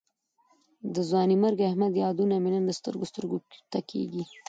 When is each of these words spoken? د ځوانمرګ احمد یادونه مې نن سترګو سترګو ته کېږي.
د 0.93 0.95
ځوانمرګ 1.09 1.59
احمد 1.69 1.93
یادونه 2.03 2.35
مې 2.43 2.49
نن 2.53 2.63
سترګو 2.79 3.05
سترګو 3.11 3.37
ته 3.71 3.79
کېږي. 3.89 4.23